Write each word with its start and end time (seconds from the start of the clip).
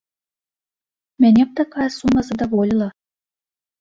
Мяне 1.23 1.43
б 1.49 1.53
такая 1.61 1.85
сума 1.99 2.19
задаволіла. 2.31 2.87